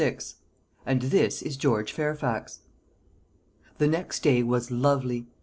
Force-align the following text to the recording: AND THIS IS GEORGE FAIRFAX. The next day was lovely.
AND 0.83 0.99
THIS 1.03 1.43
IS 1.43 1.57
GEORGE 1.57 1.91
FAIRFAX. 1.93 2.61
The 3.77 3.85
next 3.87 4.23
day 4.23 4.41
was 4.41 4.71
lovely. 4.71 5.27